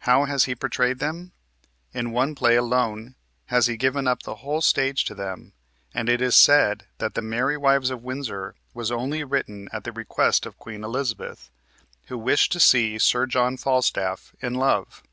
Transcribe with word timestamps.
How 0.00 0.24
has 0.24 0.46
he 0.46 0.56
portrayed 0.56 0.98
them? 0.98 1.30
In 1.94 2.10
one 2.10 2.34
play 2.34 2.56
alone 2.56 3.14
has 3.46 3.66
he 3.68 3.76
given 3.76 4.08
up 4.08 4.24
the 4.24 4.34
whole 4.42 4.60
stage 4.60 5.04
to 5.04 5.14
them, 5.14 5.52
and 5.94 6.08
it 6.08 6.20
is 6.20 6.34
said 6.34 6.88
that 6.98 7.14
the 7.14 7.22
"Merry 7.22 7.56
Wives 7.56 7.88
of 7.88 8.02
Windsor" 8.02 8.56
was 8.74 8.90
only 8.90 9.22
written 9.22 9.68
at 9.72 9.84
the 9.84 9.92
request 9.92 10.46
of 10.46 10.58
Queen 10.58 10.82
Elizabeth, 10.82 11.48
who 12.06 12.18
wished 12.18 12.50
to 12.50 12.58
see 12.58 12.98
Sir 12.98 13.24
John 13.26 13.56
Falstaff 13.56 14.34
in 14.40 14.54
love. 14.54 15.04